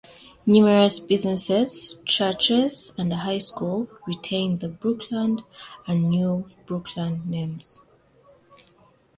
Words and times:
Numerous 0.47 0.99
businesses, 0.99 1.95
churches 2.05 2.91
and 2.97 3.13
a 3.13 3.17
high 3.17 3.37
school 3.37 3.87
retain 4.07 4.57
the 4.57 4.67
Brookland 4.67 5.43
and 5.85 6.09
New 6.09 6.49
Brookland 6.65 7.27
names. 7.27 7.81